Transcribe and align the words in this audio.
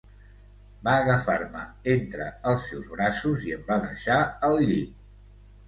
Va 0.87 0.95
agafar-me 1.01 1.61
entre 1.93 2.31
els 2.53 2.65
seus 2.71 2.89
braços 2.95 3.47
i 3.51 3.55
em 3.59 3.65
va 3.71 3.81
deixar 3.87 4.19
al 4.51 4.61
llit. 4.73 5.09